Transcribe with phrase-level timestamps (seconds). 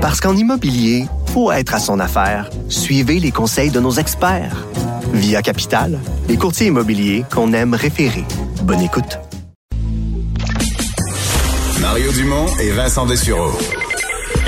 [0.00, 2.48] Parce qu'en immobilier, faut être à son affaire.
[2.70, 4.66] Suivez les conseils de nos experts.
[5.12, 8.24] Via Capital, les courtiers immobiliers qu'on aime référer.
[8.62, 9.18] Bonne écoute.
[11.82, 13.50] Mario Dumont et Vincent Dessureau.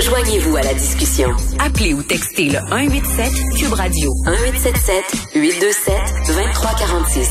[0.01, 1.29] Joignez-vous à la discussion.
[1.59, 5.03] Appelez ou textez le 187 Cube Radio 1877
[5.35, 5.95] 827
[6.29, 7.29] 2346.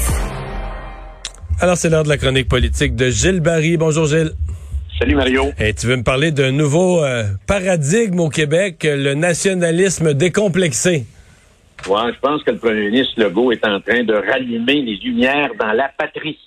[1.58, 3.76] Alors c'est l'heure de la chronique politique de Gilles Barry.
[3.76, 4.32] Bonjour Gilles.
[5.02, 5.46] Salut Mario.
[5.58, 11.06] Et tu veux me parler d'un nouveau euh, paradigme au Québec, le nationalisme décomplexé?
[11.88, 15.50] Ouais, je pense que le premier ministre Legault est en train de rallumer les lumières
[15.58, 16.38] dans la patrie.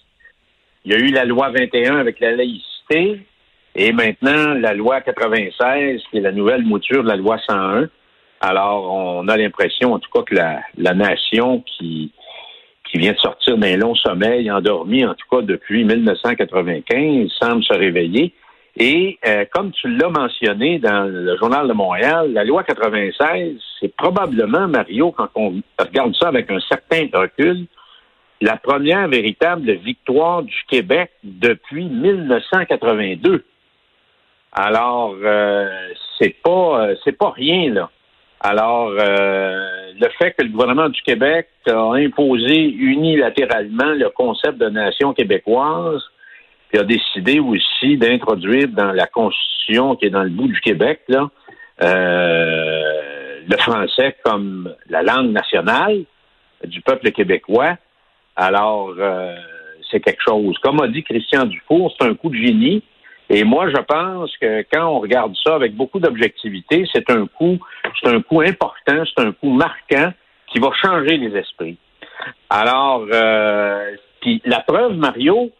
[0.85, 3.19] Il y a eu la loi 21 avec la laïcité
[3.75, 7.89] et maintenant la loi 96 qui est la nouvelle mouture de la loi 101.
[8.39, 12.13] Alors, on a l'impression, en tout cas, que la, la nation qui,
[12.89, 17.73] qui vient de sortir d'un long sommeil, endormi, en tout cas depuis 1995, semble se
[17.73, 18.33] réveiller.
[18.77, 23.95] Et euh, comme tu l'as mentionné dans le Journal de Montréal, la loi 96, c'est
[23.95, 27.67] probablement, Mario, quand on regarde ça avec un certain recul,
[28.41, 33.45] la première véritable victoire du Québec depuis 1982.
[34.51, 37.89] Alors, euh, c'est pas euh, c'est pas rien là.
[38.41, 44.69] Alors, euh, le fait que le gouvernement du Québec a imposé unilatéralement le concept de
[44.69, 46.03] nation québécoise,
[46.69, 51.01] puis a décidé aussi d'introduire dans la Constitution qui est dans le bout du Québec,
[51.07, 51.29] là,
[51.83, 56.03] euh, le français comme la langue nationale
[56.63, 57.77] du peuple québécois.
[58.35, 59.35] Alors, euh,
[59.91, 60.57] c'est quelque chose.
[60.59, 62.83] Comme a dit Christian Dufour, c'est un coup de génie.
[63.29, 67.57] Et moi, je pense que quand on regarde ça avec beaucoup d'objectivité, c'est un coup,
[68.01, 70.11] c'est un coup important, c'est un coup marquant
[70.47, 71.77] qui va changer les esprits.
[72.49, 75.51] Alors, euh, puis la preuve, Mario,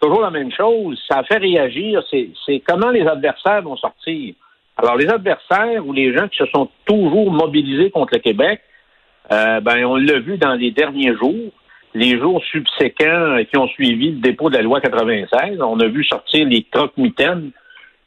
[0.00, 1.00] toujours la même chose.
[1.08, 2.02] Ça fait réagir.
[2.10, 4.34] C'est comment les adversaires vont sortir.
[4.76, 8.62] Alors, les adversaires ou les gens qui se sont toujours mobilisés contre le Québec,
[9.30, 11.52] euh, ben, on l'a vu dans les derniers jours
[11.94, 15.60] les jours subséquents qui ont suivi le dépôt de la loi 96.
[15.60, 17.50] On a vu sortir les croque-mitaines,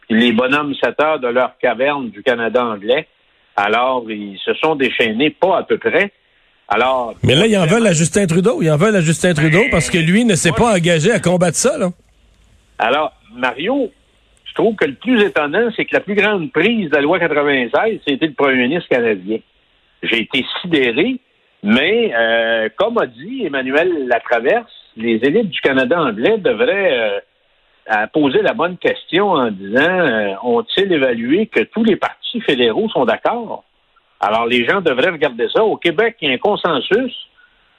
[0.09, 3.07] les bonhommes setteurs de leur caverne du Canada anglais.
[3.56, 6.12] Alors, ils se sont déchaînés, pas à peu près.
[6.73, 8.61] Alors, Mais là, ils en veulent à Justin Trudeau.
[8.61, 11.57] Ils en veulent à Justin Trudeau parce que lui ne s'est pas engagé à combattre
[11.57, 11.78] ça.
[11.78, 11.89] Là.
[12.79, 13.91] Alors, Mario,
[14.45, 17.19] je trouve que le plus étonnant, c'est que la plus grande prise de la loi
[17.19, 19.38] 96, c'était le premier ministre canadien.
[20.01, 21.19] J'ai été sidéré
[21.63, 27.22] mais, euh, comme a dit Emmanuel Latraverse, les élites du Canada anglais devraient
[27.89, 32.89] euh, poser la bonne question en disant euh, ont-ils évalué que tous les partis fédéraux
[32.89, 33.63] sont d'accord?
[34.25, 35.66] Alors, les gens devraient regarder ça.
[35.66, 37.13] Au Québec, il y a un consensus.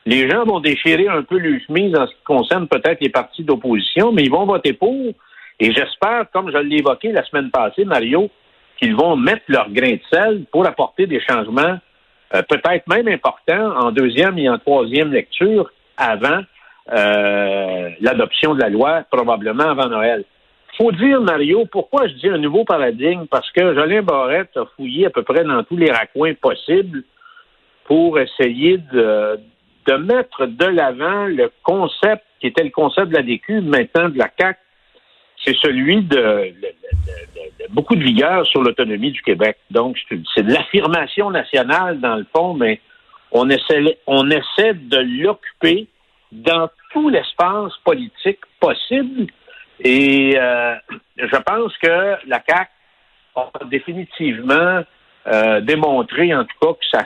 [0.04, 3.42] Les gens vont déchirer un peu le chemise en ce qui concerne peut-être les partis
[3.42, 5.14] d'opposition, mais ils vont voter pour.
[5.58, 8.28] Et j'espère, comme je l'ai évoqué la semaine passée, Mario,
[8.78, 11.78] qu'ils vont mettre leur grain de sel pour apporter des changements
[12.34, 16.40] euh, peut-être même important en deuxième et en troisième lecture avant
[16.92, 20.24] euh, l'adoption de la loi, probablement avant Noël.
[20.76, 23.26] Faut dire, Mario, pourquoi je dis un nouveau paradigme?
[23.30, 27.04] Parce que Jolien Barrette a fouillé à peu près dans tous les raccoins possibles
[27.84, 29.38] pour essayer de,
[29.86, 34.18] de mettre de l'avant le concept qui était le concept de la DQ, maintenant de
[34.18, 34.58] la CAC,
[35.42, 36.52] c'est celui de,
[37.70, 39.56] beaucoup de vigueur sur l'autonomie du Québec.
[39.70, 39.98] Donc,
[40.34, 42.80] c'est de l'affirmation nationale, dans le fond, mais
[43.32, 45.86] on essaie, on essaie de l'occuper
[46.32, 49.26] dans tout l'espace politique possible.
[49.80, 50.74] Et euh,
[51.16, 52.70] je pense que la CAQ
[53.36, 54.82] a définitivement
[55.26, 57.04] euh, démontré, en tout cas, que ça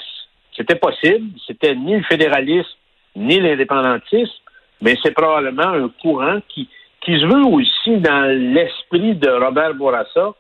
[0.56, 1.31] c'était possible.
[1.47, 2.69] C'était ni le fédéralisme
[3.17, 4.34] ni l'indépendantisme,
[4.81, 6.69] mais c'est probablement un courant qui,
[7.01, 10.34] qui se veut aussi dans l'esprit de Robert Bourassa,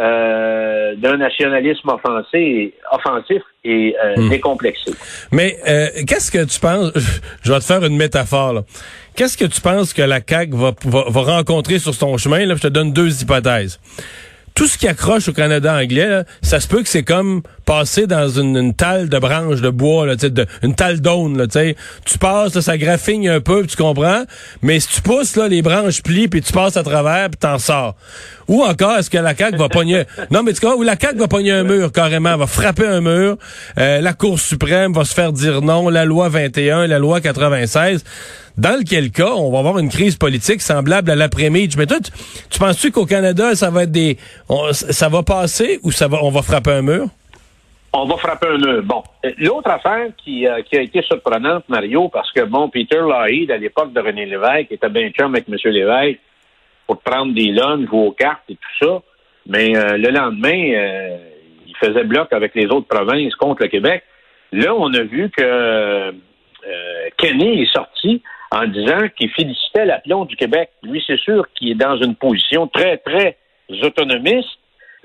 [0.00, 4.28] euh, d'un nationalisme offensé, offensif et euh, hmm.
[4.30, 4.92] décomplexé.
[5.30, 6.92] Mais euh, qu'est-ce que tu penses,
[7.42, 8.62] je vais te faire une métaphore,
[9.14, 12.46] qu'est-ce que tu penses que la CAQ va, va, va rencontrer sur son chemin?
[12.46, 12.54] Là?
[12.54, 13.78] Je te donne deux hypothèses
[14.54, 18.28] tout ce qui accroche au Canada anglais, ça se peut que c'est comme passer dans
[18.28, 21.46] une, une talle de branches de bois, là, de, une talle d'aune.
[22.04, 24.24] Tu passes, ça graffigne un peu, tu comprends,
[24.62, 27.58] mais si tu pousses, là, les branches plient, puis tu passes à travers, puis t'en
[27.58, 27.94] sors.
[28.48, 30.04] Ou encore, est-ce que la CAQ va pogner...
[30.30, 33.36] Non, mais tu ou la CAQ va pogner un mur, carrément, va frapper un mur,
[33.78, 38.04] euh, la Cour suprême va se faire dire non, la loi 21, la loi 96
[38.56, 41.76] dans lequel cas, on va avoir une crise politique semblable à l'après-midi.
[41.78, 44.16] Mais toi, tu, penses-tu qu'au Canada, ça va être des,
[44.72, 47.06] ça va passer ou ça va, on va frapper un mur?
[47.92, 48.82] On va frapper un mur.
[48.84, 49.02] Bon,
[49.38, 53.56] l'autre affaire qui, euh, qui, a été surprenante, Mario, parce que bon, Peter Lougheed, à
[53.56, 55.56] l'époque de René Lévesque, était bien chum avec M.
[55.64, 56.20] Lévesque
[56.86, 59.02] pour prendre des lunchs, jouer aux cartes et tout ça.
[59.46, 61.18] Mais euh, le lendemain, euh,
[61.66, 64.02] il faisait bloc avec les autres provinces contre le Québec.
[64.52, 66.12] Là, on a vu que euh,
[67.16, 70.70] Kenny est sorti en disant qu'il félicitait l'aplomb du Québec.
[70.82, 73.36] Lui, c'est sûr qu'il est dans une position très, très
[73.82, 74.58] autonomiste.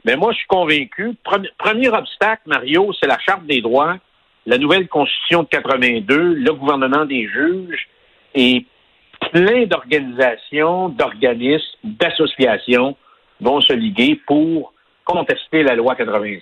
[0.04, 1.16] Mais moi, je suis convaincu.
[1.24, 3.98] Premier, premier obstacle, Mario, c'est la Charte des droits,
[4.46, 7.88] la nouvelle Constitution de 82, le gouvernement des juges
[8.34, 8.66] et
[9.32, 12.96] plein d'organisations, d'organismes, d'associations
[13.42, 16.42] vont se liguer pour contester la loi 96.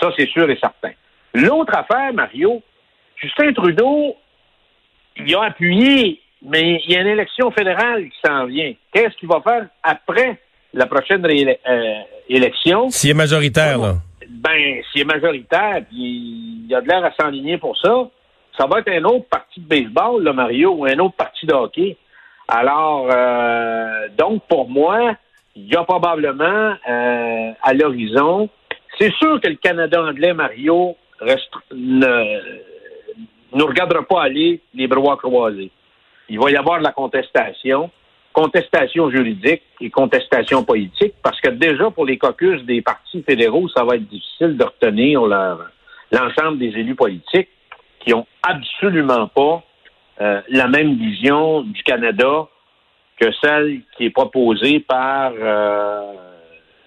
[0.00, 0.92] Ça, c'est sûr et certain.
[1.34, 2.62] L'autre affaire, Mario,
[3.16, 4.16] Justin Trudeau,
[5.16, 8.72] il a appuyé, mais il y a une élection fédérale qui s'en vient.
[8.92, 10.38] Qu'est-ce qu'il va faire après
[10.72, 11.94] la prochaine euh,
[12.28, 12.90] élection?
[12.90, 13.94] S'il est majoritaire, là.
[14.28, 18.08] Ben, s'il est majoritaire, puis il a de l'air à s'enligner pour ça,
[18.58, 21.54] ça va être un autre parti de baseball, là, Mario, ou un autre parti de
[21.54, 21.96] hockey.
[22.48, 25.14] Alors, euh, donc, pour moi,
[25.54, 28.48] il y a probablement euh, à l'horizon.
[28.98, 32.40] C'est sûr que le Canada anglais, Mario, reste, ne
[33.54, 35.70] nous regardera pas aller les bras croisés.
[36.28, 37.90] Il va y avoir de la contestation,
[38.32, 43.84] contestation juridique et contestation politique, parce que déjà pour les caucus des partis fédéraux, ça
[43.84, 47.48] va être difficile de retenir l'ensemble des élus politiques
[48.00, 49.62] qui ont absolument pas
[50.20, 52.46] euh, la même vision du Canada
[53.20, 56.12] que celle qui est proposée par euh,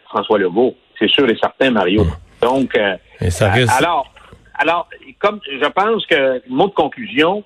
[0.09, 0.75] François Legault.
[0.97, 2.05] C'est sûr et certain, Mario.
[2.41, 2.95] Donc, euh,
[3.77, 4.11] alors,
[4.55, 4.87] alors,
[5.19, 7.43] comme je pense que mot de conclusion,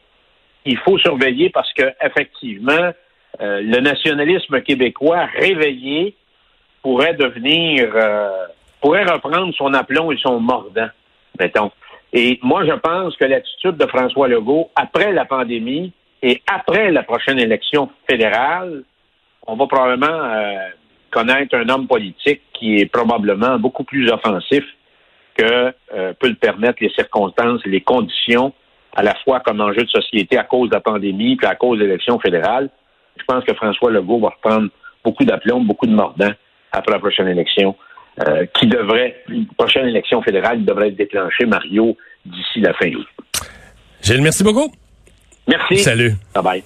[0.65, 2.91] il faut surveiller parce que effectivement,
[3.39, 6.15] le nationalisme québécois réveillé
[6.81, 7.93] pourrait devenir,
[8.81, 10.87] pourrait reprendre son aplomb et son mordant,
[11.39, 11.71] mettons.
[12.17, 15.91] Et moi, je pense que l'attitude de François Legault après la pandémie
[16.21, 18.83] et après la prochaine élection fédérale,
[19.45, 20.69] on va probablement euh,
[21.11, 24.63] connaître un homme politique qui est probablement beaucoup plus offensif
[25.37, 28.53] que euh, peut le permettre les circonstances et les conditions,
[28.95, 31.79] à la fois comme enjeu de société à cause de la pandémie puis à cause
[31.79, 32.69] de l'élection fédérale.
[33.17, 34.69] Je pense que François Legault va reprendre
[35.03, 36.33] beaucoup d'aplomb, beaucoup de mordants
[36.71, 37.75] après la prochaine élection,
[38.27, 43.07] euh, qui devrait, une prochaine élection fédérale devrait être déclenchée, Mario, d'ici la fin août.
[44.01, 44.71] Gilles, merci beaucoup.
[45.47, 45.77] Merci.
[45.77, 46.13] Salut.
[46.33, 46.63] Bye bye.